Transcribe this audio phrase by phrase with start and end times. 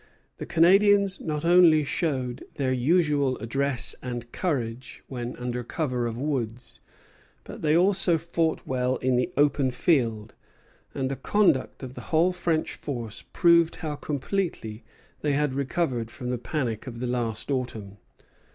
[0.39, 6.79] The Canadians not only showed their usual address and courage when under cover of woods,
[7.43, 10.33] but they also fought well in the open field;
[10.95, 14.83] and the conduct of the whole French force proved how completely
[15.21, 17.97] they had recovered from the panic of the last autumn.